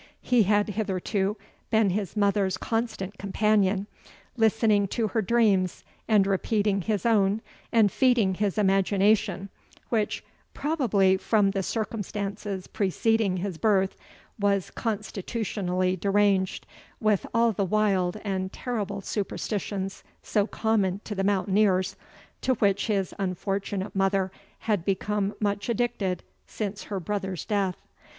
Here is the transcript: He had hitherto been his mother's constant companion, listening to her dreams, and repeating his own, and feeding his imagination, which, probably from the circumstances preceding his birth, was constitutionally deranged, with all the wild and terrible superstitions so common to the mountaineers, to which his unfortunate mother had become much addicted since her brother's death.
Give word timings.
He 0.23 0.41
had 0.41 0.69
hitherto 0.69 1.37
been 1.69 1.91
his 1.91 2.17
mother's 2.17 2.57
constant 2.57 3.19
companion, 3.19 3.85
listening 4.35 4.87
to 4.87 5.09
her 5.09 5.21
dreams, 5.21 5.83
and 6.07 6.25
repeating 6.25 6.81
his 6.81 7.05
own, 7.05 7.39
and 7.71 7.91
feeding 7.91 8.33
his 8.33 8.57
imagination, 8.57 9.49
which, 9.89 10.23
probably 10.55 11.17
from 11.17 11.51
the 11.51 11.61
circumstances 11.61 12.65
preceding 12.65 13.37
his 13.37 13.59
birth, 13.59 13.95
was 14.39 14.71
constitutionally 14.71 15.95
deranged, 15.95 16.65
with 16.99 17.27
all 17.31 17.51
the 17.51 17.63
wild 17.63 18.17
and 18.23 18.51
terrible 18.51 19.01
superstitions 19.01 20.03
so 20.23 20.47
common 20.47 20.99
to 21.03 21.13
the 21.13 21.23
mountaineers, 21.23 21.95
to 22.41 22.55
which 22.55 22.87
his 22.87 23.13
unfortunate 23.19 23.95
mother 23.95 24.31
had 24.61 24.83
become 24.83 25.35
much 25.39 25.69
addicted 25.69 26.23
since 26.47 26.85
her 26.85 26.99
brother's 26.99 27.45
death. 27.45 27.77